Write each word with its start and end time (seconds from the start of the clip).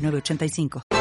906985. 0.00 0.99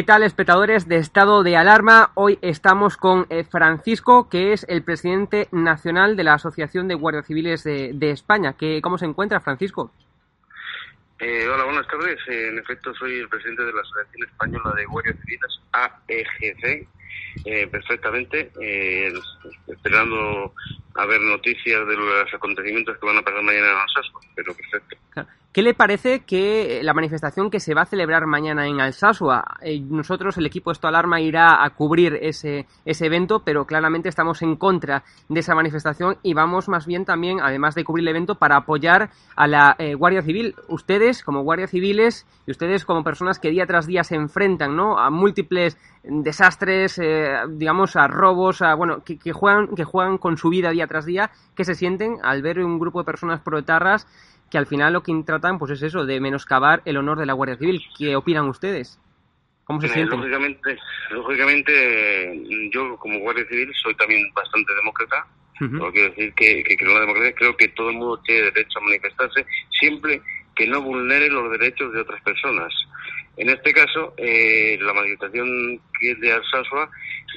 ¿Qué 0.00 0.04
tal, 0.04 0.22
espectadores 0.22 0.88
de 0.88 0.96
Estado 0.96 1.42
de 1.42 1.58
Alarma? 1.58 2.10
Hoy 2.14 2.38
estamos 2.40 2.96
con 2.96 3.26
eh, 3.28 3.44
Francisco, 3.44 4.30
que 4.30 4.54
es 4.54 4.64
el 4.66 4.82
presidente 4.82 5.46
nacional 5.52 6.16
de 6.16 6.24
la 6.24 6.32
Asociación 6.32 6.88
de 6.88 6.94
Guardias 6.94 7.26
Civiles 7.26 7.64
de, 7.64 8.10
España. 8.10 8.54
¿Qué, 8.58 8.80
¿Cómo 8.80 8.96
se 8.96 9.04
encuentra, 9.04 9.40
Francisco? 9.40 9.92
Eh, 11.18 11.46
hola, 11.46 11.64
buenas 11.64 11.86
tardes. 11.86 12.18
Eh, 12.28 12.48
en 12.48 12.58
efecto, 12.58 12.94
soy 12.94 13.18
el 13.18 13.28
presidente 13.28 13.62
de 13.62 13.74
la 13.74 13.82
Asociación 13.82 14.26
Española 14.26 14.72
de 14.74 14.86
Guardias 14.86 15.16
Civiles, 15.20 15.60
AEGC, 15.72 16.88
perfectamente, 17.70 18.52
esperando 19.66 20.54
a 20.94 21.04
ver 21.04 21.20
noticias 21.20 21.86
de 21.86 21.96
los 21.96 22.32
acontecimientos 22.32 22.96
que 22.96 23.04
van 23.04 23.18
a 23.18 23.22
pasar 23.22 23.42
mañana 23.42 23.66
en 23.72 23.76
Alsasua, 23.76 24.20
pero 24.34 24.54
perfecto. 24.54 24.96
¿Qué 25.52 25.62
le 25.62 25.74
parece 25.74 26.20
que 26.20 26.80
la 26.84 26.94
manifestación 26.94 27.50
que 27.50 27.58
se 27.58 27.74
va 27.74 27.82
a 27.82 27.86
celebrar 27.86 28.24
mañana 28.24 28.68
en 28.68 28.80
Alsasua? 28.80 29.56
Eh, 29.62 29.80
nosotros, 29.80 30.38
el 30.38 30.46
equipo 30.46 30.70
Esto 30.70 30.86
Alarma, 30.86 31.20
irá 31.20 31.64
a 31.64 31.70
cubrir 31.70 32.20
ese, 32.22 32.68
ese 32.84 33.06
evento, 33.06 33.42
pero 33.44 33.66
claramente 33.66 34.08
estamos 34.08 34.42
en 34.42 34.54
contra 34.54 35.02
de 35.28 35.40
esa 35.40 35.56
manifestación 35.56 36.18
y 36.22 36.34
vamos 36.34 36.68
más 36.68 36.86
bien 36.86 37.04
también, 37.04 37.40
además 37.40 37.74
de 37.74 37.82
cubrir 37.82 38.04
el 38.04 38.14
evento, 38.14 38.36
para 38.36 38.58
apoyar 38.58 39.10
a 39.34 39.48
la 39.48 39.74
eh, 39.80 39.96
Guardia 39.96 40.22
Civil. 40.22 40.54
Ustedes, 40.68 41.24
como 41.24 41.42
Guardia 41.42 41.66
Civiles, 41.66 42.28
y 42.46 42.52
ustedes 42.52 42.84
como 42.84 43.02
personas 43.02 43.40
que 43.40 43.50
día 43.50 43.66
tras 43.66 43.88
día 43.88 44.04
se 44.04 44.14
enfrentan 44.14 44.76
¿no? 44.76 45.00
a 45.00 45.10
múltiples 45.10 45.76
desastres, 46.04 46.96
eh, 47.02 47.34
digamos, 47.48 47.96
a 47.96 48.06
robos, 48.06 48.62
a, 48.62 48.74
bueno, 48.74 49.02
que, 49.04 49.32
juegan, 49.32 49.74
que 49.74 49.82
juegan 49.82 50.16
con 50.16 50.36
su 50.36 50.48
vida 50.48 50.70
día 50.70 50.86
tras 50.86 51.06
día, 51.06 51.32
que 51.56 51.64
se 51.64 51.74
sienten 51.74 52.18
al 52.22 52.40
ver 52.40 52.60
un 52.60 52.78
grupo 52.78 53.00
de 53.00 53.04
personas 53.04 53.40
proetarras 53.40 54.06
que 54.50 54.58
al 54.58 54.66
final 54.66 54.92
lo 54.92 55.02
que 55.02 55.12
tratan 55.24 55.58
pues 55.58 55.70
es 55.70 55.82
eso, 55.82 56.04
de 56.04 56.20
menoscabar 56.20 56.82
el 56.84 56.96
honor 56.96 57.18
de 57.18 57.26
la 57.26 57.32
Guardia 57.34 57.56
Civil. 57.56 57.82
¿Qué 57.96 58.16
opinan 58.16 58.48
ustedes? 58.48 58.98
¿Cómo 59.64 59.80
se 59.80 59.86
eh, 59.86 59.90
sienten? 59.90 60.18
Lógicamente, 60.18 60.78
lógicamente, 61.10 62.70
yo 62.72 62.96
como 62.96 63.20
Guardia 63.20 63.46
Civil 63.46 63.70
soy 63.80 63.94
también 63.94 64.28
bastante 64.34 64.74
demócrata. 64.74 65.26
Uh 65.60 65.92
quiero 65.92 66.08
decir 66.08 66.32
que, 66.34 66.64
que 66.64 66.76
creo 66.76 66.88
en 66.88 66.94
la 66.94 67.00
democracia, 67.00 67.34
creo 67.34 67.56
que 67.56 67.68
todo 67.68 67.90
el 67.90 67.96
mundo 67.96 68.18
tiene 68.24 68.50
derecho 68.50 68.78
a 68.78 68.82
manifestarse 68.82 69.46
siempre 69.78 70.22
que 70.56 70.66
no 70.66 70.80
vulnere 70.80 71.28
los 71.28 71.50
derechos 71.52 71.92
de 71.92 72.00
otras 72.00 72.20
personas. 72.22 72.72
En 73.36 73.48
este 73.48 73.72
caso, 73.72 74.12
eh, 74.16 74.76
la 74.80 74.92
manifestación 74.92 75.80
que 75.98 76.10
es 76.12 76.20
de 76.20 76.32
Alsasua 76.32 76.90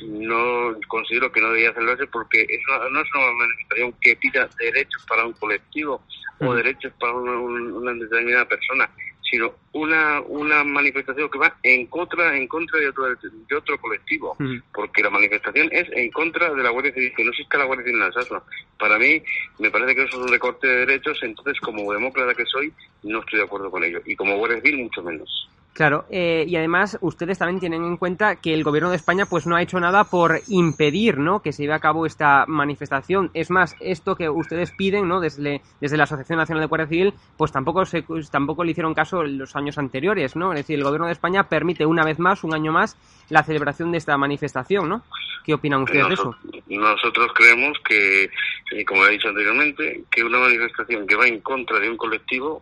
no 0.08 0.76
considero 0.88 1.32
que 1.32 1.40
no 1.40 1.48
debería 1.48 1.74
celebrarse 1.74 2.08
porque 2.08 2.42
es 2.42 2.60
no 2.92 3.02
es 3.02 3.08
una 3.14 3.32
manifestación 3.32 3.94
que 4.02 4.16
pida 4.16 4.50
derechos 4.60 5.06
para 5.08 5.26
un 5.26 5.34
colectivo 5.34 6.02
o 6.40 6.54
derechos 6.56 6.92
para 7.00 7.14
una, 7.14 7.94
determinada 7.94 8.46
persona, 8.46 8.90
sino 9.30 9.54
una 9.72 10.20
una 10.22 10.64
manifestación 10.64 11.30
que 11.30 11.38
va 11.38 11.56
en 11.64 11.86
contra 11.88 12.36
en 12.36 12.48
contra 12.48 12.80
de 12.80 12.90
otro 12.90 13.06
de 13.06 13.56
otro 13.56 13.78
colectivo, 13.80 14.36
porque 14.74 15.04
la 15.04 15.10
manifestación 15.10 15.70
es 15.72 15.88
en 15.92 16.12
contra 16.12 16.54
de 16.54 16.64
la 16.64 16.72
Guardia 16.72 16.94
Civil, 16.94 17.14
que 17.16 17.24
no 17.24 17.30
existe 17.30 17.58
la 17.58 17.66
Guardia 17.66 17.86
Civil 17.86 18.02
en 18.02 18.08
Alsasua. 18.08 18.44
Para 18.80 18.98
mí 18.98 19.22
me 19.60 19.72
parece 19.72 19.96
que 19.96 20.04
eso 20.04 20.18
es 20.18 20.26
un 20.26 20.32
recorte 20.32 20.68
de 20.68 20.86
derechos, 20.86 21.20
entonces 21.22 21.60
como 21.62 21.94
demócrata 21.94 22.34
que 22.34 22.46
soy 22.46 22.74
no 23.04 23.20
estoy 23.20 23.40
de 23.40 23.46
acuerdo 23.46 23.70
con 23.70 23.84
ello 23.84 24.02
y 24.06 24.16
como 24.16 24.38
Guardia 24.38 24.60
Civil 24.62 24.84
mucho 24.84 25.04
menos. 25.04 25.50
Claro, 25.74 26.06
eh, 26.12 26.46
y 26.48 26.56
además 26.56 27.00
ustedes 27.02 27.40
también 27.40 27.60
tienen 27.60 27.84
en 27.84 27.98
cuenta 27.98 28.36
que 28.36 28.54
el 28.54 28.64
gobierno 28.64 28.92
de 28.92 28.96
España 28.96 29.26
pues 29.26 29.48
no 29.48 29.56
ha 29.56 29.62
hecho 29.64 29.80
nada 29.80 30.04
por 30.04 30.40
impedir, 30.48 31.18
¿no? 31.18 31.42
Que 31.42 31.52
se 31.52 31.64
lleve 31.64 31.74
a 31.74 31.80
cabo 31.80 32.06
esta 32.06 32.46
manifestación. 32.48 33.32
Es 33.34 33.50
más, 33.50 33.76
esto 33.80 34.16
que 34.16 34.30
ustedes 34.30 34.70
piden, 34.72 35.08
¿no? 35.08 35.20
Desde, 35.20 35.62
desde 35.82 35.98
la 35.98 36.04
Asociación 36.04 36.38
Nacional 36.38 36.62
de 36.62 36.68
Guardia 36.68 36.88
Civil, 36.88 37.14
pues 37.38 37.52
tampoco 37.52 37.86
se, 37.86 38.06
tampoco 38.32 38.64
le 38.64 38.72
hicieron 38.72 38.94
caso 38.94 39.24
en 39.24 39.40
los 39.40 39.56
años 39.56 39.80
anteriores, 39.80 40.36
¿no? 40.36 40.54
Es 40.54 40.60
decir, 40.60 40.78
el 40.78 40.84
gobierno 40.84 41.08
de 41.08 41.14
España 41.14 41.50
permite 41.50 41.88
una 41.88 42.06
vez 42.06 42.20
más, 42.20 42.44
un 42.44 42.54
año 42.54 42.72
más, 42.72 42.96
la 43.30 43.42
celebración 43.42 43.92
de 43.92 43.98
esta 43.98 44.16
manifestación, 44.16 44.88
¿no? 44.88 45.02
¿Qué 45.44 45.56
opinan 45.56 45.82
ustedes 45.82 46.08
de 46.08 46.14
eso? 46.14 46.36
Nosotros 46.68 47.32
creemos 47.34 47.80
que, 47.84 48.26
eh, 48.26 48.86
como 48.86 49.08
he 49.08 49.12
dicho 49.12 49.28
anteriormente, 49.28 50.04
que 50.12 50.24
una 50.24 50.38
manifestación 50.38 51.08
que 51.08 51.16
va 51.16 51.26
en 51.26 51.42
contra 51.42 51.80
de 51.80 51.90
un 51.90 51.98
colectivo 51.98 52.62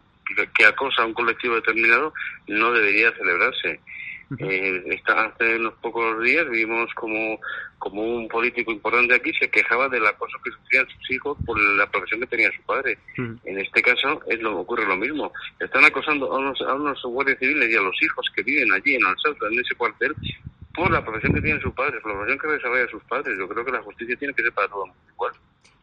que 0.53 0.65
acosa 0.65 1.03
a 1.03 1.05
un 1.05 1.13
colectivo 1.13 1.55
determinado 1.55 2.13
no 2.47 2.71
debería 2.71 3.11
celebrarse. 3.13 3.79
Eh, 4.39 5.01
hace 5.07 5.57
unos 5.57 5.73
pocos 5.81 6.23
días 6.23 6.49
vimos 6.49 6.89
como, 6.93 7.37
como 7.77 8.01
un 8.01 8.29
político 8.29 8.71
importante 8.71 9.13
aquí 9.13 9.33
se 9.33 9.49
quejaba 9.49 9.89
del 9.89 10.07
acoso 10.07 10.37
que 10.41 10.51
sufrían 10.51 10.87
sus 10.87 11.11
hijos 11.11 11.37
por 11.45 11.59
la 11.59 11.89
profesión 11.89 12.21
que 12.21 12.27
tenía 12.27 12.51
su 12.53 12.61
padre. 12.63 12.97
En 13.17 13.59
este 13.59 13.81
caso 13.81 14.21
es 14.27 14.39
lo 14.41 14.59
ocurre 14.59 14.85
lo 14.85 14.95
mismo. 14.95 15.33
Están 15.59 15.83
acosando 15.83 16.31
a 16.31 16.39
unos, 16.39 16.61
a 16.61 16.73
unos 16.75 17.01
guardias 17.03 17.39
civiles 17.39 17.69
y 17.69 17.75
a 17.75 17.81
los 17.81 18.01
hijos 18.01 18.25
que 18.33 18.43
viven 18.43 18.71
allí 18.71 18.95
en 18.95 19.05
Alsalta, 19.05 19.47
en 19.51 19.59
ese 19.59 19.75
cuartel, 19.75 20.15
por 20.73 20.89
la 20.89 21.03
profesión 21.03 21.33
que 21.33 21.41
tienen 21.41 21.61
sus 21.61 21.73
padres, 21.73 22.01
por 22.01 22.11
la 22.11 22.19
profesión 22.19 22.39
que 22.39 22.55
desarrolla 22.55 22.89
sus 22.89 23.03
padres. 23.03 23.37
Yo 23.37 23.49
creo 23.49 23.65
que 23.65 23.71
la 23.71 23.81
justicia 23.81 24.15
tiene 24.15 24.33
que 24.33 24.43
ser 24.43 24.53
para 24.53 24.69
todo 24.69 24.85
el 24.85 24.91
mundo 24.91 25.11
igual. 25.11 25.33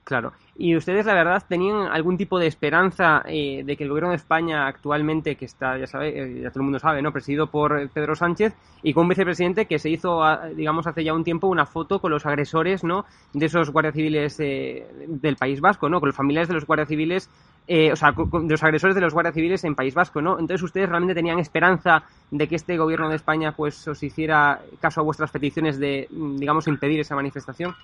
Claro. 0.08 0.32
¿Y 0.56 0.74
ustedes, 0.74 1.04
la 1.04 1.12
verdad, 1.12 1.44
tenían 1.46 1.82
algún 1.82 2.16
tipo 2.16 2.38
de 2.38 2.46
esperanza 2.46 3.22
eh, 3.26 3.62
de 3.62 3.76
que 3.76 3.84
el 3.84 3.90
gobierno 3.90 4.08
de 4.08 4.16
España 4.16 4.66
actualmente, 4.66 5.36
que 5.36 5.44
está, 5.44 5.76
ya 5.76 5.86
sabe, 5.86 6.18
eh, 6.18 6.40
ya 6.40 6.48
todo 6.48 6.60
el 6.60 6.64
mundo 6.64 6.78
sabe, 6.78 7.02
¿no? 7.02 7.12
Presidido 7.12 7.48
por 7.48 7.90
Pedro 7.90 8.14
Sánchez 8.14 8.54
y 8.82 8.94
con 8.94 9.02
un 9.02 9.10
vicepresidente 9.10 9.66
que 9.66 9.78
se 9.78 9.90
hizo, 9.90 10.22
digamos, 10.56 10.86
hace 10.86 11.04
ya 11.04 11.12
un 11.12 11.24
tiempo 11.24 11.46
una 11.48 11.66
foto 11.66 12.00
con 12.00 12.10
los 12.10 12.24
agresores, 12.24 12.84
¿no? 12.84 13.04
De 13.34 13.44
esos 13.44 13.68
guardias 13.68 13.94
civiles 13.96 14.40
eh, 14.40 14.86
del 15.08 15.36
País 15.36 15.60
Vasco, 15.60 15.90
¿no? 15.90 16.00
Con 16.00 16.06
los 16.06 16.16
familiares 16.16 16.48
de 16.48 16.54
los 16.54 16.64
guardias 16.64 16.88
civiles 16.88 17.28
o 17.92 17.96
sea, 17.96 18.12
de 18.12 18.48
los 18.48 18.62
agresores 18.62 18.94
de 18.94 19.02
los 19.02 19.12
guardias 19.12 19.34
civiles 19.34 19.62
en 19.64 19.74
País 19.74 19.92
Vasco, 19.92 20.22
¿no? 20.22 20.38
Entonces, 20.38 20.62
¿ustedes 20.62 20.88
realmente 20.88 21.14
tenían 21.14 21.38
esperanza 21.38 22.04
de 22.30 22.48
que 22.48 22.56
este 22.56 22.78
gobierno 22.78 23.10
de 23.10 23.16
España, 23.16 23.52
pues, 23.52 23.86
os 23.86 24.02
hiciera 24.02 24.62
caso 24.80 25.02
a 25.02 25.04
vuestras 25.04 25.30
peticiones 25.30 25.78
de, 25.78 26.08
digamos, 26.10 26.66
impedir 26.66 27.00
esa 27.00 27.14
manifestación? 27.14 27.74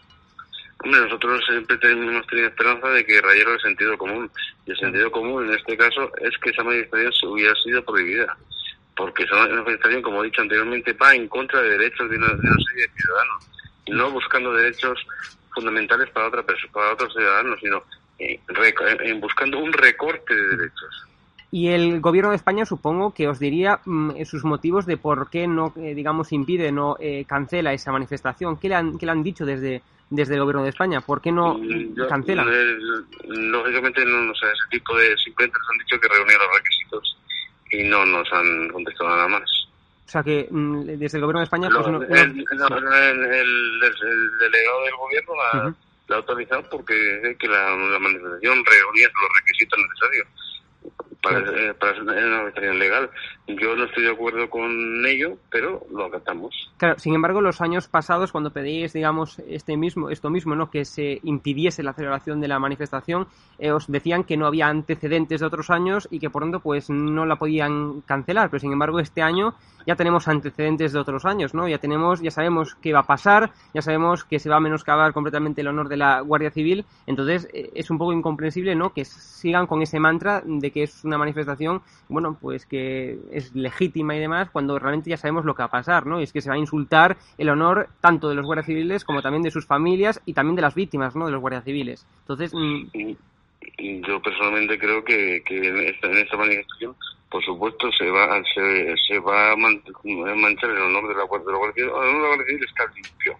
Hombre, 0.83 1.01
nosotros 1.01 1.41
siempre 1.47 1.79
hemos 1.83 2.27
tenido 2.27 2.49
esperanza 2.49 2.89
de 2.89 3.05
que 3.07 3.21
rayara 3.21 3.53
el 3.53 3.61
sentido 3.61 3.97
común. 3.97 4.31
Y 4.67 4.73
el 4.73 4.79
sentido 4.79 5.11
común 5.11 5.47
en 5.47 5.55
este 5.55 5.77
caso 5.77 6.11
es 6.21 6.37
que 6.39 6.51
esa 6.51 6.65
manifestación 6.65 7.33
hubiera 7.33 7.55
sido 7.57 7.83
prohibida. 7.85 8.37
Porque 8.97 9.25
esa 9.25 9.37
manifestación, 9.37 10.03
como 10.03 10.23
he 10.23 10.27
dicho 10.27 10.43
anteriormente, 10.43 10.93
va 10.93 11.15
en 11.15 11.29
contra 11.29 11.63
de 11.63 11.71
derechos 11.71 12.11
de 12.11 12.17
una, 12.17 12.29
serie 12.29 12.87
de 12.87 12.93
ciudadanos. 13.01 13.51
No 13.89 14.11
buscando 14.11 14.53
derechos 14.53 14.99
fundamentales 15.55 16.11
para, 16.11 16.29
otra 16.29 16.45
para 16.73 16.93
otros 16.93 17.13
ciudadanos, 17.13 17.59
sino 17.61 17.83
eh, 18.19 18.41
en 19.01 19.21
buscando 19.21 19.59
un 19.59 19.73
recorte 19.73 20.35
de 20.35 20.57
derechos. 20.57 21.07
Y 21.51 21.69
el 21.69 22.01
gobierno 22.01 22.31
de 22.31 22.37
España 22.37 22.67
supongo 22.67 23.15
que 23.15 23.29
os 23.29 23.39
diría 23.39 23.79
mm, 23.85 24.25
sus 24.25 24.43
motivos 24.45 24.87
de 24.87 24.97
por 24.97 25.31
qué 25.31 25.47
no, 25.47 25.73
eh, 25.77 25.95
digamos, 25.95 26.33
impide, 26.33 26.73
no 26.73 26.97
eh, 26.99 27.25
cancela 27.29 27.73
esa 27.73 27.93
manifestación. 27.93 28.57
¿Qué 28.59 28.69
le 28.69 28.75
han, 28.75 28.99
qué 28.99 29.07
le 29.07 29.13
han 29.13 29.23
dicho 29.23 29.47
desde, 29.47 29.81
desde 30.15 30.35
el 30.35 30.41
gobierno 30.41 30.63
de 30.63 30.71
España? 30.71 31.01
¿Por 31.01 31.21
qué 31.21 31.33
no 31.33 31.59
mm, 31.59 31.95
cancelan? 32.09 32.49
Eh, 32.51 32.77
lógicamente, 33.29 34.05
no, 34.05 34.35
sé, 34.35 34.47
ese 34.47 34.69
tipo 34.71 34.97
de. 34.97 35.17
Simplemente 35.19 35.59
nos 35.59 35.71
han 35.71 35.79
dicho 35.79 36.01
que 36.01 36.09
reunían 36.09 36.39
los 36.39 36.57
requisitos 36.57 37.17
y 37.71 37.83
no 37.85 38.07
nos 38.07 38.33
han 38.33 38.69
contestado 38.69 39.11
nada 39.11 39.29
más. 39.29 39.43
O 40.07 40.09
sea 40.09 40.23
que 40.23 40.47
mm, 40.51 40.83
desde 40.99 41.19
el 41.19 41.23
gobierno 41.23 41.41
de 41.41 41.45
España. 41.45 41.69
Pues, 41.75 41.87
no, 41.89 42.03
el, 42.03 42.47
delegado 44.41 44.85
del 44.85 44.97
gobierno 44.97 45.33
la, 45.37 45.75
ha 46.11 46.19
autorizado 46.19 46.69
porque 46.71 47.37
que 47.39 47.49
la, 47.49 47.77
la 47.77 47.99
manifestación 47.99 48.65
reunía 48.65 49.09
los 49.09 49.31
requisitos 49.41 49.79
necesarios 49.79 50.27
para, 51.25 51.39
eh, 51.39 51.75
para 51.75 52.01
una 52.03 52.15
manifestación 52.15 52.79
legal. 52.79 53.11
Yo 53.49 53.75
no 53.75 53.85
estoy 53.85 54.05
de 54.05 54.11
acuerdo 54.11 54.49
con 54.51 55.05
ello, 55.07 55.39
pero 55.51 55.85
lo 55.91 56.05
acatamos. 56.05 56.55
Claro, 56.77 56.99
sin 56.99 57.15
embargo, 57.15 57.41
los 57.41 57.61
años 57.61 57.89
pasados, 57.89 58.31
cuando 58.31 58.53
pedíais, 58.53 58.93
digamos, 58.93 59.39
este 59.49 59.77
mismo, 59.77 60.11
esto 60.11 60.31
mismo, 60.31 60.55
¿no? 60.55 60.71
que 60.71 60.85
se 60.85 61.21
impidiese 61.23 61.83
la 61.83 61.95
celebración 61.95 62.41
de 62.41 62.49
la 62.49 62.59
manifestación, 62.59 63.27
eh, 63.59 63.73
os 63.73 63.91
decían 63.91 64.25
que 64.25 64.37
no 64.37 64.47
había 64.47 64.69
antecedentes 64.69 65.41
de 65.41 65.47
otros 65.47 65.71
años 65.71 66.07
y 66.11 66.21
que 66.21 66.31
por 66.31 66.43
tanto, 66.43 66.61
pues 66.61 66.91
no 66.91 67.27
la 67.27 67.37
podían 67.37 68.03
cancelar. 68.03 68.51
Pero 68.51 68.61
sin 68.61 68.73
embargo, 68.73 69.01
este 69.01 69.23
año 69.23 69.55
ya 69.87 69.97
tenemos 69.97 70.29
antecedentes 70.29 70.93
de 70.93 70.99
otros 70.99 71.25
años, 71.25 71.55
¿no? 71.55 71.69
Ya 71.69 71.79
tenemos, 71.79 72.21
ya 72.21 72.31
sabemos 72.31 72.75
qué 72.77 72.93
va 72.93 73.01
a 73.01 73.07
pasar, 73.07 73.53
ya 73.75 73.83
sabemos 73.83 74.25
que 74.25 74.39
se 74.39 74.49
va 74.49 74.57
a 74.57 74.61
menoscabar 74.61 75.13
completamente 75.13 75.61
el 75.61 75.69
honor 75.69 75.89
de 75.89 75.97
la 75.97 76.21
Guardia 76.21 76.51
Civil. 76.51 76.85
Entonces, 77.07 77.49
eh, 77.53 77.71
es 77.75 77.91
un 77.91 77.99
poco 77.99 78.13
incomprensible, 78.13 78.75
¿no? 78.75 78.93
Que 78.93 79.05
sigan 79.05 79.67
con 79.67 79.83
ese 79.83 80.01
mantra 80.01 80.43
de 80.45 80.71
que 80.71 80.85
es 80.85 81.05
una 81.05 81.14
manifestación, 81.19 81.83
bueno, 82.09 82.37
pues 82.41 82.67
que 82.67 83.19
es 83.33 83.55
legítima 83.55 84.17
y 84.17 84.21
demás, 84.21 84.51
cuando 84.51 84.79
realmente 84.79 85.11
ya 85.11 85.17
sabemos 85.17 85.45
lo 85.45 85.55
que 85.55 85.63
va 85.63 85.67
a 85.67 85.71
pasar, 85.71 86.07
¿no? 86.07 86.21
Y 86.21 86.25
es 86.25 86.33
que 86.33 86.41
se 86.41 86.49
va 86.49 86.57
a 86.57 86.59
insultar 86.59 87.17
el 87.39 87.49
honor 87.49 87.89
tanto 88.01 88.29
de 88.29 88.35
los 88.35 88.47
guardias 88.47 88.67
civiles 88.67 89.05
como 89.05 89.23
también 89.23 89.43
de 89.43 89.51
sus 89.51 89.67
familias 89.67 90.21
y 90.27 90.35
también 90.35 90.57
de 90.57 90.63
las 90.63 90.75
víctimas, 90.75 91.17
¿no? 91.17 91.27
De 91.27 91.33
los 91.33 91.41
guardias 91.41 91.65
civiles. 91.65 92.07
Entonces. 92.21 92.53
Mm, 92.55 93.15
yo 93.79 94.21
personalmente 94.23 94.79
creo 94.79 95.05
que, 95.05 95.43
en, 95.47 96.19
esta, 96.19 96.37
manifestación, 96.37 96.95
por 97.31 97.45
supuesto, 97.45 97.91
se 97.93 98.09
va, 98.11 98.43
se, 98.55 98.95
se 99.07 99.19
va 99.19 99.53
a 99.53 99.57
manchar 99.57 100.71
el 100.71 100.83
honor 100.83 101.09
de 101.09 101.15
la, 101.15 101.25
Guardia 101.25 101.73
Civil. 101.75 101.89
El 101.89 101.91
honor 101.91 102.15
de 102.15 102.21
la 102.21 102.29
Guardia 102.29 102.47
Civil 102.47 102.65
está 102.65 102.85
limpio, 102.95 103.39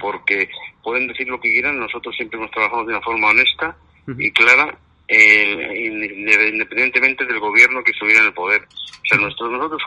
porque 0.00 0.48
pueden 0.82 1.08
decir 1.08 1.28
lo 1.28 1.40
que 1.40 1.50
quieran, 1.50 1.78
nosotros 1.78 2.14
siempre 2.16 2.38
hemos 2.38 2.50
trabajado 2.50 2.84
de 2.84 2.94
una 2.94 3.02
forma 3.02 3.28
honesta 3.28 3.76
y 4.06 4.30
clara 4.32 4.78
independientemente 5.08 7.24
del 7.24 7.40
gobierno 7.40 7.82
que 7.82 7.92
estuviera 7.92 8.20
en 8.20 8.26
el 8.26 8.34
poder. 8.34 8.60
O 8.62 9.06
sea, 9.08 9.16
nosotros, 9.18 9.52
nosotros 9.52 9.82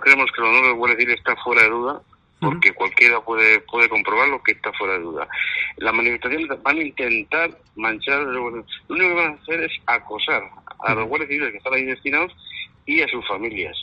creemos 0.00 0.32
que 0.32 0.40
el 0.40 0.46
honor 0.46 0.66
del 0.66 0.74
Guardia 0.74 0.98
Civil 0.98 1.14
está 1.14 1.36
fuera 1.36 1.62
de 1.62 1.70
duda, 1.70 2.02
porque 2.40 2.72
cualquiera 2.72 3.20
puede 3.20 3.60
puede 3.60 3.88
comprobarlo 3.88 4.42
que 4.42 4.50
está 4.52 4.72
fuera 4.72 4.94
de 4.94 5.00
duda. 5.00 5.28
Las 5.76 5.94
manifestaciones 5.94 6.48
van 6.62 6.78
a 6.78 6.82
intentar 6.82 7.50
manchar, 7.76 8.22
lo 8.22 8.46
único 8.46 8.66
que 8.88 9.14
van 9.14 9.32
a 9.32 9.42
hacer 9.42 9.62
es 9.62 9.72
acosar 9.86 10.42
a 10.80 10.94
los 10.94 11.06
guardias 11.08 11.30
civiles 11.30 11.52
que 11.52 11.58
están 11.58 11.74
ahí 11.74 11.84
destinados 11.84 12.34
y 12.86 13.00
a 13.00 13.08
sus 13.08 13.26
familias. 13.26 13.76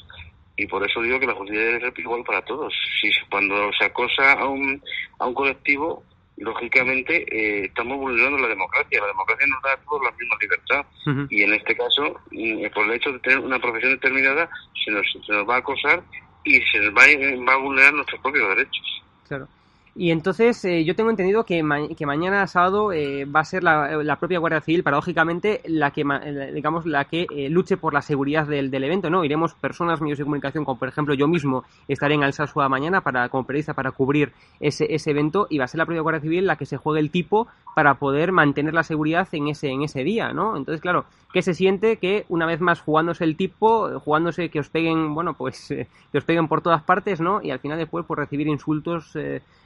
Y 0.58 0.68
por 0.68 0.88
eso 0.88 1.02
digo 1.02 1.20
que 1.20 1.26
la 1.26 1.34
justicia 1.34 1.64
debe 1.64 1.80
ser 1.80 1.94
igual 1.98 2.24
para 2.24 2.44
todos. 2.44 2.72
Si 3.02 3.10
cuando 3.30 3.72
se 3.74 3.86
acosa 3.86 4.34
a 4.34 4.48
un, 4.48 4.80
a 5.18 5.26
un 5.26 5.34
colectivo, 5.34 6.04
lógicamente 6.42 7.26
eh, 7.32 7.66
estamos 7.66 7.98
vulnerando 7.98 8.38
la 8.40 8.48
democracia. 8.48 9.00
La 9.00 9.08
democracia 9.08 9.48
nos 9.48 9.62
da 9.62 9.74
a 9.74 9.78
todos 9.78 10.04
la 10.04 10.12
misma 10.12 10.36
libertad. 10.42 10.86
Y 11.30 11.44
en 11.44 11.54
este 11.54 11.76
caso, 11.76 12.20
mm, 12.32 12.66
por 12.74 12.86
el 12.86 12.94
hecho 12.94 13.12
de 13.12 13.20
tener 13.20 13.40
una 13.40 13.60
profesión 13.60 13.94
determinada, 13.94 14.50
se 14.84 14.92
nos, 14.92 15.06
se 15.26 15.32
nos 15.34 15.48
va 15.48 15.56
a 15.56 15.60
acosar 15.60 16.04
y 16.44 16.60
se 16.62 16.80
nos 16.80 16.94
va, 16.94 17.04
va 17.48 17.54
a 17.54 17.58
vulnerar 17.58 17.94
nuestros 17.94 18.20
propios 18.22 18.50
derechos. 18.50 19.04
Claro. 19.28 19.48
Y 19.94 20.12
entonces 20.12 20.64
eh, 20.64 20.86
yo 20.86 20.96
tengo 20.96 21.10
entendido 21.10 21.44
que, 21.44 21.62
que 21.98 22.06
mañana 22.06 22.48
sábado 22.48 22.94
eh, 22.94 23.26
va 23.26 23.42
a 23.42 23.46
ser 23.46 23.62
la, 23.62 24.16
propia 24.18 24.40
Guardia 24.40 24.62
Civil, 24.62 24.84
paradójicamente, 24.84 25.62
la 25.66 25.92
que 25.92 26.06
digamos 26.54 26.86
la 26.86 27.06
que 27.06 27.28
eh, 27.30 27.50
luche 27.50 27.76
por 27.76 27.94
la 27.94 28.02
seguridad 28.02 28.48
del, 28.48 28.72
del, 28.72 28.86
evento, 28.86 29.10
¿no? 29.10 29.26
Iremos 29.26 29.54
personas, 29.54 30.00
medios 30.00 30.18
de 30.18 30.24
comunicación, 30.24 30.64
como 30.64 30.80
por 30.80 30.88
ejemplo 30.88 31.14
yo 31.14 31.28
mismo 31.28 31.66
estaré 31.90 32.16
en 32.16 32.24
Alsasua 32.24 32.70
mañana 32.70 33.02
para 33.02 33.28
como 33.28 33.46
periodista 33.46 33.74
para 33.74 33.92
cubrir 33.92 34.32
ese, 34.62 34.94
ese 34.94 35.12
evento 35.12 35.48
y 35.50 35.58
va 35.58 35.66
a 35.66 35.68
ser 35.68 35.80
la 35.80 35.86
propia 35.86 36.02
Guardia 36.02 36.22
Civil 36.22 36.48
la 36.48 36.56
que 36.56 36.66
se 36.66 36.78
juegue 36.78 37.02
el 37.02 37.12
tipo 37.12 37.48
para 37.76 37.96
poder 37.96 38.32
mantener 38.32 38.74
la 38.74 38.84
seguridad 38.84 39.28
en 39.34 39.50
ese 39.50 39.72
en 39.72 39.82
ese 39.82 40.06
día, 40.06 40.32
¿no? 40.32 40.56
Entonces, 40.56 40.80
claro, 40.80 41.04
¿qué 41.34 41.42
se 41.42 41.54
siente 41.54 41.98
que 41.98 42.26
una 42.30 42.46
vez 42.46 42.62
más 42.62 42.80
jugándose 42.80 43.26
el 43.26 43.36
tipo, 43.36 44.00
jugándose 44.00 44.50
que 44.50 44.60
os 44.60 44.70
peguen, 44.70 45.14
bueno, 45.14 45.34
pues 45.34 45.68
que 45.68 46.18
os 46.18 46.24
peguen 46.24 46.48
por 46.48 46.62
todas 46.62 46.82
partes, 46.82 47.20
¿no? 47.20 47.42
Y 47.42 47.52
al 47.52 47.60
final 47.60 47.78
después 47.78 48.06
por 48.06 48.20
recibir 48.20 48.48
insultos 48.48 49.18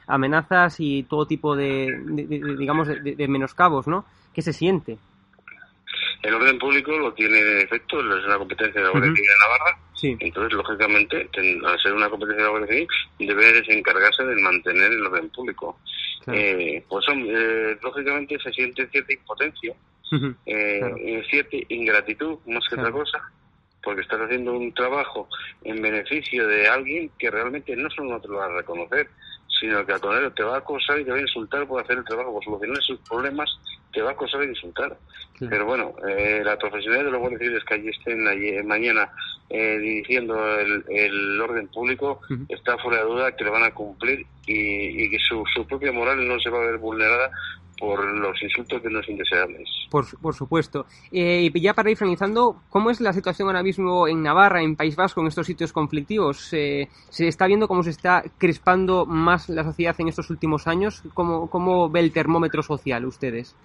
amenazas 0.07 0.79
y 0.79 1.03
todo 1.03 1.25
tipo 1.25 1.55
de, 1.55 1.95
digamos, 2.57 2.87
de, 2.87 3.27
menoscabos, 3.27 3.87
¿no? 3.87 4.05
¿Qué 4.33 4.41
se 4.41 4.53
siente? 4.53 4.97
El 6.21 6.33
orden 6.33 6.57
público 6.57 6.91
lo 6.97 7.13
tiene 7.13 7.43
de 7.43 7.61
efecto, 7.61 7.99
es 7.99 8.25
una 8.25 8.37
competencia 8.37 8.81
de 8.81 8.87
la 8.87 8.91
Guardia 8.91 9.13
Civil 9.13 9.29
de 9.29 9.37
Navarra. 9.37 9.79
Entonces, 10.01 10.53
lógicamente, 10.53 11.29
al 11.65 11.79
ser 11.79 11.93
una 11.93 12.09
competencia 12.09 12.43
de 12.43 12.51
la 12.51 12.57
Guardia 12.57 12.74
Civil, 12.74 12.88
debe 13.19 13.74
encargarse 13.74 14.24
de 14.24 14.35
mantener 14.41 14.91
el 14.91 15.05
orden 15.05 15.29
público. 15.29 15.79
Eh, 16.33 16.83
pues 16.89 17.05
eh, 17.09 17.77
lógicamente 17.81 18.39
se 18.39 18.51
siente 18.51 18.88
cierta 18.88 19.13
impotencia, 19.13 19.75
eh, 20.45 21.24
cierta 21.29 21.57
ingratitud, 21.69 22.39
más 22.47 22.67
que 22.67 22.75
otra 22.75 22.91
cosa, 22.91 23.31
porque 23.83 24.01
estás 24.01 24.21
haciendo 24.21 24.53
un 24.53 24.74
trabajo 24.74 25.29
en 25.63 25.81
beneficio 25.81 26.47
de 26.47 26.67
alguien 26.67 27.12
que 27.19 27.29
realmente 27.29 27.75
no 27.75 27.89
solo 27.91 28.13
no 28.13 28.21
te 28.21 28.27
lo 28.27 28.38
va 28.38 28.45
a 28.45 28.57
reconocer, 28.57 29.09
sino 29.59 29.85
que 29.85 29.93
al 29.93 30.00
contrario 30.01 30.31
te 30.31 30.43
va 30.43 30.55
a 30.55 30.59
acosar 30.59 31.00
y 31.00 31.05
te 31.05 31.12
va 31.12 31.17
a 31.17 31.21
insultar 31.21 31.67
por 31.67 31.81
hacer 31.81 31.97
el 31.97 32.03
trabajo, 32.03 32.33
por 32.33 32.43
solucionar 32.43 32.81
sus 32.81 33.00
problemas, 33.01 33.50
te 33.93 34.01
va 34.01 34.09
a 34.09 34.13
acosar 34.13 34.43
y 34.43 34.47
insultar. 34.47 34.97
Pero 35.39 35.65
bueno, 35.65 35.93
eh, 36.07 36.41
la 36.43 36.57
profesionalidad 36.57 37.05
de 37.05 37.12
los 37.12 37.19
guardias 37.19 37.41
civiles 37.41 37.63
que 37.65 37.74
allí 37.74 37.89
estén 37.89 38.67
mañana 38.67 39.09
eh, 39.50 39.77
dirigiendo 39.79 40.35
el, 40.59 41.41
orden 41.41 41.67
público 41.67 42.21
está 42.50 42.77
fuera 42.77 43.00
de 43.00 43.05
duda 43.05 43.35
que 43.35 43.43
le 43.43 43.50
van 43.50 43.63
a 43.63 43.74
cumplir 43.74 44.25
y, 44.47 45.09
que 45.09 45.19
su, 45.19 45.43
su 45.53 45.67
propia 45.67 45.91
moral 45.91 46.25
no 46.27 46.39
se 46.39 46.50
va 46.50 46.59
a 46.59 46.65
ver 46.65 46.77
vulnerada 46.77 47.31
por 47.77 48.03
los 48.05 48.41
insultos 48.41 48.82
de 48.84 48.89
los 48.89 49.08
indeseables. 49.10 49.70
Por, 49.89 50.05
por 50.20 50.34
supuesto. 50.34 50.86
Eh, 51.12 51.50
y 51.53 51.62
ya 51.62 51.74
para 51.74 51.91
ir 51.91 51.98
finalizando, 51.98 52.62
¿cómo 52.70 52.89
es 52.89 53.01
la 53.01 53.13
situación 53.13 53.48
ahora 53.48 53.63
mismo 53.63 54.08
en 54.08 54.24
Navarra, 54.24 54.62
en 54.62 54.75
País 54.75 54.96
Vasco, 54.96 55.22
en 55.22 55.27
estos 55.27 55.48
sitios 55.48 55.74
conflictivos? 55.74 56.53
Eh, 56.53 56.88
¿Se 57.10 57.27
está 57.27 57.48
viendo 57.48 57.67
cómo 57.67 57.84
se 57.84 57.89
está 57.89 58.24
crispando 58.38 59.05
más 59.05 59.50
la 59.50 59.63
sociedad 59.63 59.96
en 60.00 60.08
estos 60.08 60.29
últimos 60.29 60.67
años? 60.67 61.03
¿Cómo, 61.13 61.50
cómo 61.50 61.89
ve 61.89 62.00
el 62.00 62.12
termómetro 62.12 62.63
social 62.63 63.05
ustedes? 63.05 63.55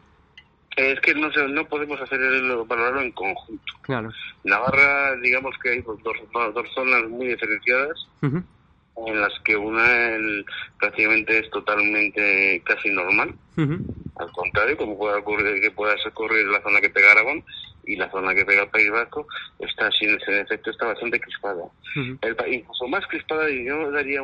Es 0.77 1.01
que 1.01 1.15
no, 1.15 1.29
no 1.49 1.65
podemos 1.67 2.01
hacer 2.01 2.21
valorarlo 2.67 3.03
en 3.03 3.13
conjunto. 3.13 3.73
Claro. 3.83 4.11
Navarra, 4.45 5.17
digamos 5.17 5.55
que 5.63 5.71
hay 5.71 5.83
dos, 5.83 5.99
dos 6.03 6.67
zonas 6.75 7.09
muy 7.09 7.27
diferenciadas 7.29 8.09
en 8.97 9.21
las 9.21 9.33
que 9.45 9.57
una 9.57 10.17
prácticamente 10.79 11.39
es 11.39 11.51
totalmente 11.51 12.63
casi 12.65 12.91
normal. 12.91 13.35
Al 13.57 14.33
contrario, 14.33 14.77
como 14.77 14.99
puede 14.99 15.19
ocurrir 15.19 15.61
que 15.61 15.71
pueda 15.71 15.95
ocurrir 16.07 16.47
la 16.47 16.63
zona 16.63 16.81
que 16.81 16.91
pega 16.91 17.13
Aragón 17.13 17.45
y 17.85 17.97
la 17.97 18.11
zona 18.11 18.35
que 18.35 18.45
pega 18.45 18.63
el 18.63 18.69
País 18.69 18.91
Vasco, 18.91 19.27
está 19.59 19.91
sin 19.93 20.15
ese 20.15 20.41
efecto 20.41 20.71
está 20.71 20.87
bastante 20.87 21.21
crispada. 21.21 21.65
el, 21.95 22.37
incluso 22.53 22.89
más 22.89 23.07
crispada, 23.07 23.51
y 23.51 23.65
yo 23.65 23.91
daría 23.91 24.23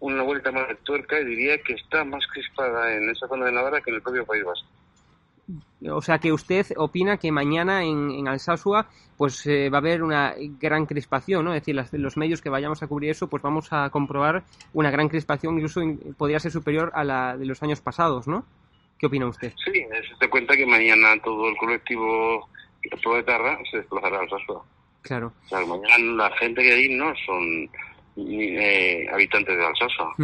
una 0.00 0.22
vuelta 0.22 0.52
más 0.52 0.68
de 0.68 0.76
tuerca 0.76 1.20
y 1.20 1.24
diría 1.24 1.58
que 1.58 1.74
está 1.74 2.04
más 2.04 2.26
crispada 2.28 2.94
en 2.94 3.10
esa 3.10 3.28
zona 3.28 3.46
de 3.46 3.52
Navarra 3.52 3.80
que 3.80 3.90
en 3.90 3.96
el 3.96 4.02
propio 4.02 4.24
País 4.24 4.44
Vasco. 4.44 4.68
O 5.88 6.02
sea 6.02 6.18
que 6.18 6.32
usted 6.32 6.66
opina 6.76 7.16
que 7.16 7.32
mañana 7.32 7.84
en, 7.84 8.10
en 8.10 8.28
Alsasua 8.28 8.86
pues 9.16 9.46
eh, 9.46 9.68
va 9.68 9.76
a 9.76 9.80
haber 9.80 10.02
una 10.02 10.34
gran 10.58 10.86
crispación, 10.86 11.44
¿no? 11.44 11.52
Es 11.52 11.60
decir, 11.60 11.74
los 12.00 12.16
medios 12.16 12.40
que 12.40 12.48
vayamos 12.48 12.82
a 12.82 12.86
cubrir 12.86 13.10
eso, 13.10 13.28
pues 13.28 13.42
vamos 13.42 13.70
a 13.70 13.90
comprobar 13.90 14.44
una 14.72 14.90
gran 14.90 15.10
crispación, 15.10 15.56
incluso 15.56 15.82
podría 16.16 16.40
ser 16.40 16.50
superior 16.50 16.90
a 16.94 17.04
la 17.04 17.36
de 17.36 17.44
los 17.44 17.62
años 17.62 17.82
pasados, 17.82 18.26
¿no? 18.26 18.46
¿Qué 18.98 19.06
opina 19.06 19.26
usted? 19.26 19.52
Sí, 19.62 19.72
se 19.72 20.14
da 20.18 20.30
cuenta 20.30 20.56
que 20.56 20.64
mañana 20.64 21.20
todo 21.22 21.50
el 21.50 21.56
colectivo 21.58 22.48
Proetarra 23.02 23.58
se 23.70 23.78
desplazará 23.78 24.18
a 24.18 24.20
Alsasua. 24.20 24.64
Claro. 25.02 25.32
O 25.44 25.48
sea, 25.48 25.66
mañana 25.66 25.98
la 25.98 26.30
gente 26.36 26.62
que 26.62 26.72
hay 26.72 26.88
no 26.88 27.12
son 27.26 27.68
eh, 28.16 29.06
habitantes 29.12 29.54
de 29.54 29.66
Alsasua 29.66 30.14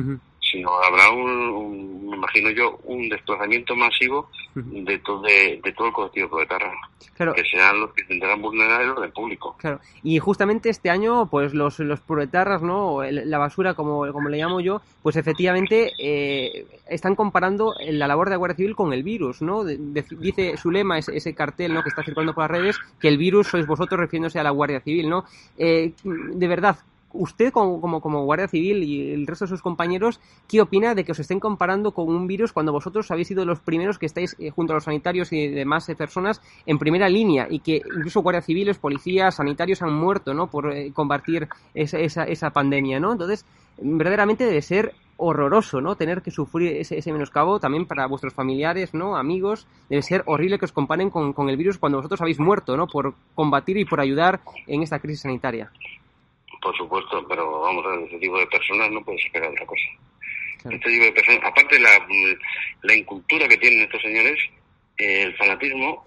sino 0.57 0.71
habrá 0.83 1.11
un, 1.11 2.09
me 2.09 2.17
imagino 2.17 2.51
yo, 2.51 2.79
un 2.85 3.09
desplazamiento 3.09 3.77
masivo 3.77 4.31
de, 4.55 4.99
todo, 5.01 5.23
de, 5.23 5.61
todo 5.77 5.89
el 5.89 5.93
colectivo 5.93 6.31
proletarra, 6.31 6.73
claro. 7.15 7.35
que 7.35 7.45
sean 7.45 7.81
los 7.81 7.93
que 7.93 8.03
intentarán 8.03 8.41
vulnerar 8.41 8.83
el 8.83 8.91
orden 8.91 9.13
público. 9.13 9.57
Claro, 9.59 9.81
y 10.03 10.19
justamente 10.19 10.71
este 10.71 10.89
año, 10.89 11.29
pues 11.29 11.53
los, 11.53 11.79
los 11.81 12.01
proletarras, 12.01 12.63
¿no? 12.63 13.03
la 13.03 13.39
basura, 13.39 13.75
como, 13.75 14.11
como 14.13 14.29
le 14.29 14.39
llamo 14.39 14.61
yo, 14.61 14.81
pues 15.03 15.17
efectivamente 15.17 15.93
eh, 15.99 16.67
están 16.89 17.15
comparando 17.15 17.75
la 17.87 18.09
labor 18.09 18.29
de 18.29 18.33
la 18.33 18.39
Guardia 18.39 18.57
Civil 18.57 18.77
con 18.77 18.93
el 18.93 19.03
virus, 19.03 19.43
¿no? 19.43 19.65
dice 19.65 20.57
su 20.57 20.71
lema, 20.71 20.99
ese, 20.99 21.17
ese, 21.17 21.35
cartel, 21.35 21.75
¿no? 21.75 21.83
Que 21.83 21.91
está 21.91 22.03
circulando 22.03 22.35
por 22.35 22.45
las 22.45 22.51
redes, 22.51 22.77
que 23.01 23.09
el 23.09 23.19
virus 23.19 23.49
sois 23.49 23.67
vosotros 23.67 24.01
refiriéndose 24.01 24.39
a 24.39 24.43
la 24.43 24.51
Guardia 24.51 24.81
Civil, 24.81 25.09
¿no? 25.09 25.25
Eh, 25.59 25.93
de 26.05 26.49
verdad, 26.49 26.79
usted 27.19 27.53
como, 27.53 28.01
Guardia 28.25 28.49
Civil 28.49 28.83
y 28.83 29.13
el 29.13 29.27
resto 29.27 29.45
de 29.45 29.51
sus 29.51 29.63
compañeros, 29.63 30.21
¿qué 30.49 30.61
opina 30.61 30.95
de 30.95 31.05
que 31.05 31.13
os 31.13 31.19
estén 31.19 31.41
comparando 31.41 31.93
con 31.93 32.09
un 32.09 32.27
virus 32.27 32.53
cuando 32.53 32.73
vosotros 32.73 33.11
habéis 33.11 33.29
sido 33.29 33.45
los 33.45 33.61
primeros 33.61 33.99
que 33.99 34.07
estáis 34.07 34.37
eh, 34.39 34.51
junto 34.51 34.73
a 34.73 34.77
los 34.77 34.85
sanitarios 34.85 35.33
y 35.33 35.49
demás 35.49 35.89
eh, 35.89 35.97
personas 35.97 36.41
en 36.67 36.79
primera 36.79 37.09
línea 37.09 37.47
y 37.49 37.61
que 37.61 37.77
incluso 37.77 38.23
Guardia 38.23 38.43
Civiles, 38.43 38.79
policías, 38.79 39.37
sanitarios 39.37 39.83
han 39.83 39.95
muerto 39.95 40.35
¿no? 40.35 40.49
por 40.49 40.73
eh, 40.73 40.93
combatir 40.93 41.49
esa, 41.75 41.99
esa, 41.99 42.25
esa, 42.25 42.51
pandemia? 42.51 43.01
¿no? 43.01 43.13
Entonces, 43.13 43.45
verdaderamente 43.79 44.45
debe 44.45 44.63
ser 44.63 44.95
horroroso, 45.19 45.81
¿no? 45.81 45.97
Tener 45.97 46.23
que 46.23 46.31
sufrir 46.31 46.77
ese, 46.77 46.99
ese, 46.99 47.13
menoscabo 47.13 47.59
también 47.59 47.87
para 47.87 48.07
vuestros 48.07 48.35
familiares, 48.35 48.93
¿no? 48.93 49.17
Amigos. 49.17 49.67
Debe 49.89 50.03
ser 50.03 50.23
horrible 50.27 50.59
que 50.59 50.67
os 50.67 50.73
comparen 50.73 51.11
con, 51.11 51.33
con 51.33 51.49
el 51.49 51.57
virus 51.57 51.79
cuando 51.79 51.99
vosotros 51.99 52.21
habéis 52.21 52.39
muerto, 52.39 52.77
¿no? 52.77 52.87
Por 52.87 53.15
combatir 53.35 53.79
y 53.79 53.85
por 53.85 54.01
ayudar 54.01 54.41
en 54.67 54.83
esta 54.83 54.99
crisis 54.99 55.23
sanitaria. 55.23 55.71
Por 56.67 56.77
supuesto, 56.77 57.25
pero 57.29 57.61
vamos 57.61 57.87
a 57.87 57.91
ver, 57.91 58.01
este 58.01 58.19
tipo 58.19 58.37
de 58.37 58.47
personas 58.49 58.91
no 58.91 59.01
puedes 59.05 59.25
esperar 59.25 59.51
otra 59.51 59.67
cosa. 59.67 59.85
Este 60.69 60.91
tipo 60.91 61.05
de 61.05 61.13
personas, 61.13 61.41
aparte 61.45 61.77
de 61.77 61.81
la, 61.81 61.91
la 62.83 62.95
incultura 62.97 63.47
que 63.47 63.57
tienen 63.57 63.83
estos 63.83 64.03
señores, 64.03 64.37
eh, 64.99 65.23
el 65.23 65.37
fanatismo 65.37 66.05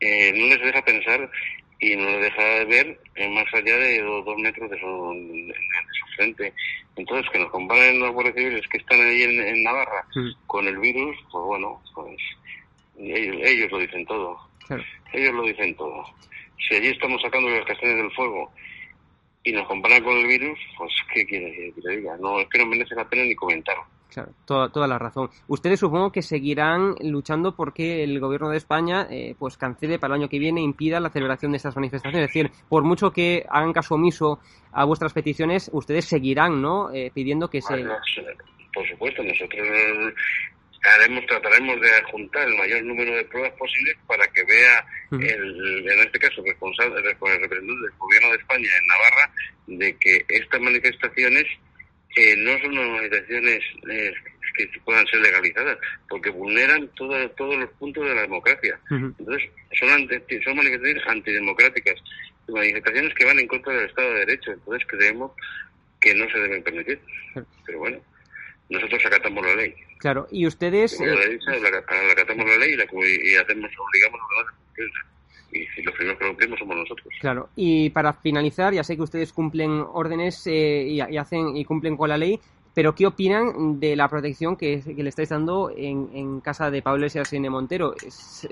eh, 0.00 0.32
no 0.34 0.46
les 0.46 0.62
deja 0.62 0.82
pensar 0.82 1.30
y 1.78 1.94
no 1.94 2.06
les 2.06 2.22
deja 2.22 2.64
ver 2.64 2.98
más 3.28 3.44
allá 3.52 3.76
de 3.76 4.00
dos, 4.00 4.38
metros 4.38 4.70
de 4.70 4.80
su, 4.80 5.12
de 5.46 5.54
su, 5.54 6.16
frente. 6.16 6.54
Entonces, 6.96 7.30
que 7.30 7.40
nos 7.40 7.50
comparen 7.50 8.00
los 8.00 8.12
guardias 8.12 8.34
civiles 8.34 8.68
que 8.68 8.78
están 8.78 8.98
ahí 8.98 9.24
en, 9.24 9.62
Navarra 9.62 10.06
con 10.46 10.66
el 10.68 10.78
virus, 10.78 11.18
pues 11.30 11.44
bueno, 11.44 11.82
pues 11.94 12.18
ellos, 12.98 13.36
ellos 13.42 13.70
lo 13.70 13.78
dicen 13.78 14.06
todo. 14.06 14.38
Ellos 15.12 15.34
lo 15.34 15.42
dicen 15.42 15.76
todo. 15.76 16.02
Si 16.66 16.76
allí 16.76 16.88
estamos 16.88 17.20
sacando 17.20 17.50
las 17.50 17.66
castañas 17.66 17.96
del 17.96 18.12
fuego 18.12 18.50
y 19.44 19.52
nos 19.52 19.66
comparan 19.66 20.02
con 20.02 20.16
el 20.16 20.26
virus, 20.26 20.58
pues 20.78 20.92
¿qué 21.12 21.26
quiere 21.26 21.72
que 21.74 21.80
le 21.82 21.96
diga? 21.96 22.16
No, 22.18 22.38
es 22.40 22.48
que 22.48 22.58
no 22.58 22.66
merece 22.66 22.94
la 22.94 23.08
pena 23.08 23.24
ni 23.24 23.34
comentar. 23.34 23.76
Claro, 24.12 24.32
toda, 24.44 24.68
toda 24.68 24.86
la 24.86 24.98
razón. 24.98 25.30
Ustedes 25.48 25.80
supongo 25.80 26.12
que 26.12 26.20
seguirán 26.20 26.94
luchando 27.00 27.56
porque 27.56 28.04
el 28.04 28.20
gobierno 28.20 28.50
de 28.50 28.58
España 28.58 29.06
eh, 29.10 29.34
pues 29.38 29.56
cancele 29.56 29.98
para 29.98 30.14
el 30.14 30.20
año 30.20 30.28
que 30.28 30.38
viene, 30.38 30.60
impida 30.60 31.00
la 31.00 31.08
celebración 31.08 31.52
de 31.52 31.56
estas 31.56 31.74
manifestaciones. 31.76 32.20
Es 32.20 32.28
decir, 32.28 32.50
por 32.68 32.84
mucho 32.84 33.10
que 33.10 33.46
hagan 33.48 33.72
caso 33.72 33.94
omiso 33.94 34.38
a 34.70 34.84
vuestras 34.84 35.14
peticiones, 35.14 35.70
ustedes 35.72 36.04
seguirán, 36.04 36.60
¿no? 36.60 36.92
Eh, 36.92 37.10
pidiendo 37.14 37.48
que 37.48 37.62
se... 37.62 37.84
por 38.74 38.86
supuesto, 38.86 39.22
nosotros 39.22 39.66
haremos, 40.82 41.26
trataremos 41.26 41.80
de 41.80 41.88
juntar 42.10 42.48
el 42.48 42.56
mayor 42.56 42.82
número 42.82 43.14
de 43.16 43.24
pruebas 43.24 43.52
posibles 43.52 43.96
para 44.06 44.26
que 44.28 44.42
vea, 44.44 44.86
el, 45.12 45.88
en 45.88 46.00
este 46.00 46.18
caso, 46.18 46.42
responsable, 46.44 46.96
el 46.96 47.04
representante 47.04 47.54
del 47.56 47.98
gobierno 47.98 48.30
de 48.30 48.36
España 48.36 48.68
en 48.80 48.86
Navarra, 48.86 49.30
de 49.66 49.96
que 49.96 50.24
estas 50.28 50.60
manifestaciones 50.60 51.44
eh, 52.16 52.36
no 52.36 52.58
son 52.60 52.78
unas 52.78 53.00
manifestaciones 53.00 53.60
eh, 53.90 54.12
que 54.56 54.68
puedan 54.84 55.06
ser 55.06 55.20
legalizadas, 55.20 55.78
porque 56.08 56.30
vulneran 56.30 56.88
todo, 56.88 57.30
todos 57.30 57.56
los 57.56 57.70
puntos 57.72 58.06
de 58.06 58.14
la 58.14 58.22
democracia. 58.22 58.78
Entonces, 58.90 59.48
son, 59.78 59.88
son 60.44 60.56
manifestaciones 60.56 61.06
antidemocráticas, 61.06 61.94
manifestaciones 62.48 63.14
que 63.14 63.24
van 63.24 63.38
en 63.38 63.46
contra 63.46 63.72
del 63.72 63.86
Estado 63.86 64.12
de 64.12 64.18
Derecho. 64.20 64.52
Entonces, 64.52 64.86
creemos 64.88 65.32
que 66.00 66.14
no 66.14 66.28
se 66.28 66.38
deben 66.38 66.62
permitir. 66.62 67.00
Pero 67.64 67.78
bueno, 67.78 68.00
nosotros 68.72 69.02
acatamos 69.06 69.44
la 69.44 69.54
ley. 69.54 69.74
Claro, 69.98 70.26
y 70.30 70.46
ustedes... 70.46 70.98
la 71.00 71.14
ley, 71.14 71.38
la, 71.46 72.12
acatamos 72.12 72.46
la 72.46 72.56
ley 72.56 72.72
y, 72.72 72.76
la, 72.76 72.84
y 72.84 73.36
hacemos, 73.36 73.70
obligamos 73.78 74.20
a 74.20 74.42
los 74.42 74.52
y 75.52 75.66
si 75.66 75.82
los 75.82 75.94
primeros 75.94 76.18
que 76.18 76.24
lo 76.24 76.30
cumplimos 76.30 76.58
somos 76.58 76.76
nosotros. 76.76 77.08
Claro, 77.20 77.50
y 77.54 77.90
para 77.90 78.14
finalizar, 78.14 78.72
ya 78.72 78.82
sé 78.82 78.96
que 78.96 79.02
ustedes 79.02 79.32
cumplen 79.32 79.84
órdenes 79.92 80.46
eh, 80.46 80.86
y, 80.88 80.96
y, 80.96 81.18
hacen 81.18 81.54
y 81.56 81.64
cumplen 81.64 81.96
con 81.96 82.08
la 82.08 82.16
ley, 82.16 82.40
pero, 82.74 82.94
¿qué 82.94 83.06
opinan 83.06 83.80
de 83.80 83.96
la 83.96 84.08
protección 84.08 84.56
que, 84.56 84.82
le 84.96 85.08
estáis 85.08 85.28
dando 85.28 85.70
en, 85.76 86.40
casa 86.40 86.70
de 86.70 86.80
Pablo 86.80 87.00
Iglesias 87.00 87.32
en 87.32 87.50
Montero? 87.50 87.94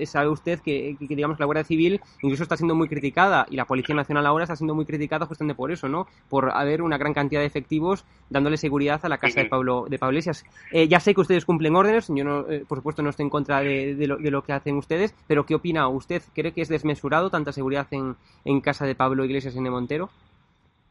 sabe 0.04 0.28
usted 0.28 0.60
que, 0.60 0.96
digamos, 1.00 1.38
la 1.38 1.46
Guardia 1.46 1.64
Civil 1.64 2.00
incluso 2.22 2.42
está 2.42 2.56
siendo 2.56 2.74
muy 2.74 2.88
criticada 2.88 3.46
y 3.50 3.56
la 3.56 3.64
Policía 3.64 3.94
Nacional 3.94 4.26
ahora 4.26 4.44
está 4.44 4.56
siendo 4.56 4.74
muy 4.74 4.84
criticada 4.84 5.26
justamente 5.26 5.54
por 5.54 5.72
eso, 5.72 5.88
¿no? 5.88 6.06
Por 6.28 6.50
haber 6.50 6.82
una 6.82 6.98
gran 6.98 7.14
cantidad 7.14 7.40
de 7.40 7.46
efectivos 7.46 8.04
dándole 8.28 8.56
seguridad 8.56 9.00
a 9.04 9.08
la 9.08 9.18
casa 9.18 9.40
de 9.40 9.48
Pablo 9.48 9.86
de 9.88 9.98
Pablo 9.98 10.14
Iglesias. 10.14 10.44
Eh, 10.70 10.88
ya 10.88 11.00
sé 11.00 11.14
que 11.14 11.20
ustedes 11.20 11.44
cumplen 11.44 11.74
órdenes, 11.74 12.08
yo, 12.08 12.24
no, 12.24 12.48
eh, 12.50 12.64
por 12.68 12.78
supuesto, 12.78 13.02
no 13.02 13.10
estoy 13.10 13.24
en 13.24 13.30
contra 13.30 13.60
de, 13.60 14.06
lo, 14.06 14.42
que 14.42 14.52
hacen 14.52 14.76
ustedes, 14.76 15.14
pero 15.26 15.46
¿qué 15.46 15.54
opina 15.54 15.88
usted? 15.88 16.22
¿Cree 16.34 16.52
que 16.52 16.60
es 16.60 16.68
desmesurado 16.68 17.30
tanta 17.30 17.52
seguridad 17.52 17.86
en, 17.90 18.16
en 18.44 18.60
casa 18.60 18.86
de 18.86 18.94
Pablo 18.94 19.24
Iglesias 19.24 19.56
en 19.56 19.64
Montero? 19.70 20.10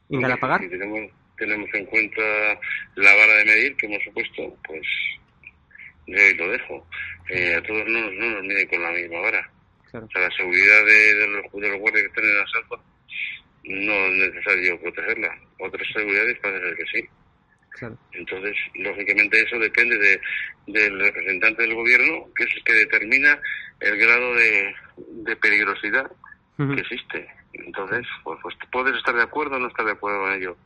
¿En 0.10 0.22
Galapagar? 0.22 0.62
Tenemos 1.40 1.70
en 1.74 1.86
cuenta 1.86 2.22
la 2.96 3.16
vara 3.16 3.34
de 3.36 3.46
medir 3.46 3.76
que 3.76 3.88
hemos 3.88 4.04
supuesto, 4.04 4.58
pues 4.66 4.82
yo 6.06 6.18
ahí 6.18 6.34
lo 6.36 6.52
dejo. 6.52 6.88
Eh, 7.30 7.56
a 7.56 7.64
todos 7.64 7.88
no, 7.88 8.12
no, 8.12 8.30
nos 8.32 8.44
miden 8.44 8.68
con 8.68 8.82
la 8.82 8.92
misma 8.92 9.20
vara. 9.22 9.52
O 9.88 9.90
sea, 9.90 10.22
la 10.22 10.32
seguridad 10.32 10.86
de, 10.86 11.14
de, 11.16 11.28
los, 11.28 11.52
de 11.52 11.70
los 11.70 11.80
guardias 11.80 12.04
que 12.04 12.08
están 12.10 12.24
en 12.24 12.30
el 12.32 12.42
asalto 12.42 12.84
no 13.64 13.94
es 13.94 14.34
necesario 14.34 14.80
protegerla. 14.82 15.40
Otras 15.60 15.88
seguridades 15.94 16.40
parece 16.40 16.66
ser 16.66 16.78
que 16.78 16.86
sí. 16.86 17.10
Entonces, 18.12 18.56
lógicamente 18.76 19.42
eso 19.42 19.58
depende 19.58 19.98
de, 19.98 20.22
del 20.68 21.00
representante 21.00 21.62
del 21.62 21.76
gobierno, 21.76 22.28
que 22.36 22.44
es 22.44 22.56
el 22.56 22.64
que 22.64 22.74
determina 22.74 23.40
el 23.80 23.98
grado 23.98 24.36
de, 24.36 24.76
de 24.98 25.36
peligrosidad 25.38 26.12
que 26.58 26.82
existe. 26.82 27.28
Entonces, 27.54 28.06
pues, 28.24 28.38
pues 28.42 28.56
puedes 28.72 28.96
estar 28.98 29.16
de 29.16 29.24
acuerdo 29.24 29.56
o 29.56 29.60
no 29.60 29.68
estar 29.68 29.86
de 29.86 29.94
acuerdo 29.94 30.20
con 30.20 30.34
ello 30.34 30.58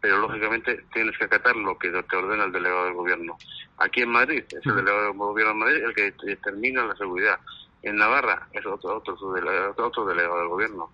pero 0.00 0.18
lógicamente 0.18 0.84
tienes 0.92 1.16
que 1.18 1.24
acatar 1.24 1.56
lo 1.56 1.78
que 1.78 1.90
te 1.90 2.16
ordena 2.16 2.44
el 2.44 2.52
delegado 2.52 2.84
del 2.84 2.94
gobierno. 2.94 3.36
Aquí 3.78 4.02
en 4.02 4.10
Madrid 4.10 4.44
es 4.48 4.66
el 4.66 4.76
delegado 4.76 5.04
del 5.04 5.12
gobierno 5.12 5.52
de 5.52 5.58
Madrid 5.58 5.84
el 5.84 5.94
que 5.94 6.26
determina 6.26 6.84
la 6.84 6.96
seguridad. 6.96 7.38
En 7.82 7.96
Navarra 7.96 8.48
es 8.52 8.64
otro, 8.66 8.96
otro, 8.96 9.14
otro 9.14 10.06
delegado 10.06 10.38
del 10.38 10.48
gobierno. 10.48 10.90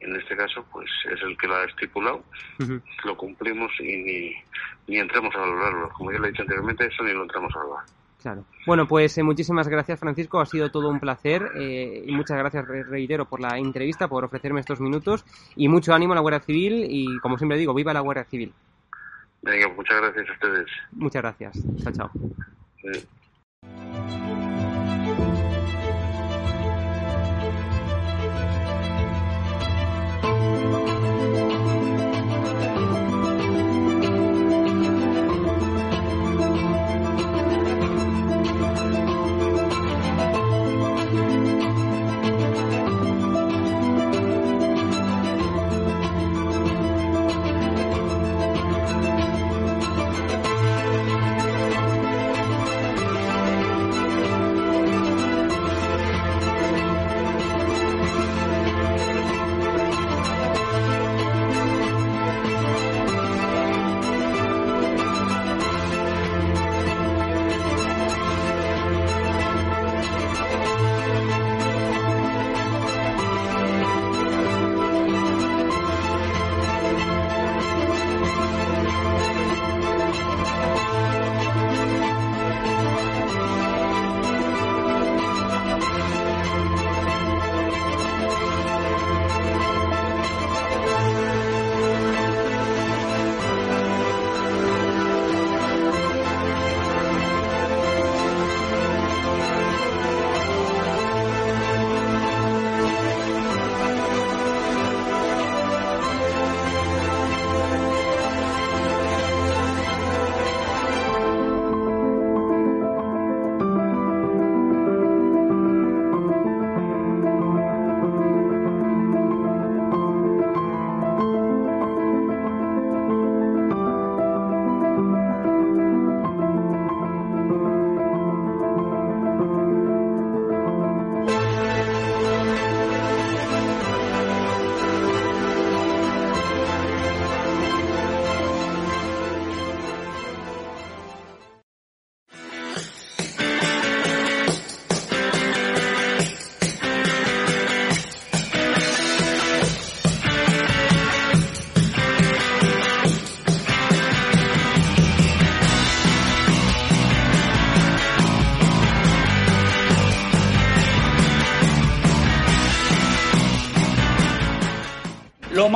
En 0.00 0.14
este 0.14 0.36
caso, 0.36 0.64
pues 0.70 0.90
es 1.10 1.20
el 1.22 1.36
que 1.38 1.46
lo 1.46 1.56
ha 1.56 1.64
estipulado, 1.64 2.22
lo 3.04 3.16
cumplimos 3.16 3.72
y 3.80 3.96
ni, 3.96 4.36
ni 4.86 4.98
entramos 4.98 5.34
a 5.34 5.38
valorarlo. 5.38 5.88
Como 5.90 6.12
ya 6.12 6.18
le 6.18 6.28
he 6.28 6.30
dicho 6.32 6.42
anteriormente, 6.42 6.86
eso 6.86 7.02
ni 7.02 7.12
lo 7.12 7.22
entramos 7.22 7.54
a 7.56 7.58
valorar. 7.60 7.86
Bueno, 8.66 8.86
pues 8.86 9.16
eh, 9.18 9.22
muchísimas 9.22 9.68
gracias, 9.68 10.00
Francisco. 10.00 10.40
Ha 10.40 10.46
sido 10.46 10.70
todo 10.70 10.88
un 10.88 11.00
placer 11.00 11.42
eh, 11.56 12.04
y 12.06 12.12
muchas 12.12 12.38
gracias, 12.38 12.66
reitero, 12.66 13.26
por 13.26 13.40
la 13.40 13.58
entrevista, 13.58 14.08
por 14.08 14.24
ofrecerme 14.24 14.60
estos 14.60 14.80
minutos 14.80 15.24
y 15.54 15.68
mucho 15.68 15.94
ánimo 15.94 16.12
a 16.12 16.16
la 16.16 16.22
Guardia 16.22 16.40
Civil 16.40 16.86
y, 16.88 17.18
como 17.18 17.38
siempre 17.38 17.58
digo, 17.58 17.74
viva 17.74 17.92
la 17.92 18.00
Guardia 18.00 18.24
Civil. 18.24 18.52
Venga, 19.42 19.68
muchas 19.68 20.00
gracias 20.00 20.28
a 20.28 20.32
ustedes. 20.32 20.66
Muchas 20.92 21.22
gracias. 21.22 21.64
Chao, 21.82 21.92
chao. 21.92 22.10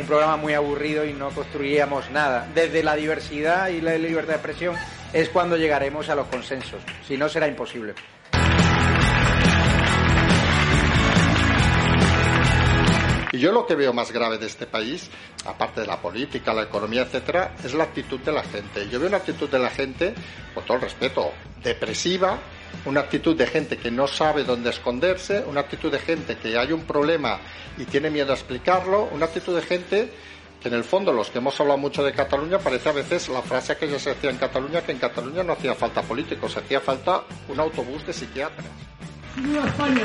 un 0.00 0.06
programa 0.06 0.36
muy 0.36 0.54
aburrido 0.54 1.04
y 1.04 1.12
no 1.12 1.30
construiríamos 1.30 2.10
nada. 2.10 2.48
Desde 2.54 2.82
la 2.82 2.94
diversidad 2.96 3.68
y 3.68 3.80
la 3.80 3.96
libertad 3.96 4.28
de 4.28 4.34
expresión 4.34 4.76
es 5.12 5.28
cuando 5.28 5.56
llegaremos 5.56 6.08
a 6.08 6.14
los 6.14 6.26
consensos, 6.28 6.80
si 7.06 7.16
no 7.16 7.28
será 7.28 7.46
imposible. 7.46 7.94
Y 13.32 13.38
yo 13.38 13.50
lo 13.50 13.66
que 13.66 13.74
veo 13.74 13.94
más 13.94 14.12
grave 14.12 14.36
de 14.36 14.46
este 14.46 14.66
país, 14.66 15.10
aparte 15.46 15.80
de 15.80 15.86
la 15.86 15.96
política, 15.96 16.52
la 16.52 16.64
economía, 16.64 17.02
etcétera, 17.02 17.54
es 17.64 17.72
la 17.72 17.84
actitud 17.84 18.20
de 18.20 18.30
la 18.30 18.42
gente. 18.42 18.88
Yo 18.90 18.98
veo 18.98 19.08
una 19.08 19.16
actitud 19.16 19.48
de 19.48 19.58
la 19.58 19.70
gente, 19.70 20.14
con 20.52 20.64
todo 20.64 20.76
el 20.76 20.82
respeto, 20.82 21.32
depresiva, 21.62 22.38
una 22.84 23.00
actitud 23.00 23.36
de 23.36 23.46
gente 23.46 23.76
que 23.76 23.90
no 23.90 24.06
sabe 24.06 24.44
dónde 24.44 24.70
esconderse, 24.70 25.44
una 25.46 25.60
actitud 25.60 25.90
de 25.90 25.98
gente 25.98 26.36
que 26.36 26.56
hay 26.58 26.72
un 26.72 26.82
problema 26.82 27.38
y 27.78 27.84
tiene 27.84 28.10
miedo 28.10 28.32
a 28.32 28.34
explicarlo, 28.34 29.08
una 29.12 29.26
actitud 29.26 29.54
de 29.54 29.62
gente 29.62 30.12
que 30.62 30.68
en 30.68 30.74
el 30.74 30.84
fondo 30.84 31.12
los 31.12 31.30
que 31.30 31.38
hemos 31.38 31.58
hablado 31.60 31.78
mucho 31.78 32.04
de 32.04 32.12
Cataluña 32.12 32.58
parece 32.58 32.88
a 32.88 32.92
veces 32.92 33.28
la 33.28 33.42
frase 33.42 33.76
que 33.76 33.88
ya 33.88 33.98
se 33.98 34.10
decía 34.10 34.30
en 34.30 34.36
Cataluña 34.36 34.82
que 34.82 34.92
en 34.92 34.98
Cataluña 34.98 35.42
no 35.42 35.54
hacía 35.54 35.74
falta 35.74 36.02
políticos, 36.02 36.56
hacía 36.56 36.80
falta 36.80 37.22
un 37.48 37.58
autobús 37.58 38.06
de 38.06 38.12
psiquiatras. 38.12 38.66
¡Viva 39.36 39.66
España! 39.66 40.04